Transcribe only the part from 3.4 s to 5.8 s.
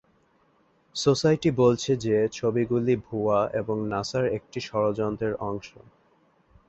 এবং নাসার একটি ষড়যন্ত্রের অংশ।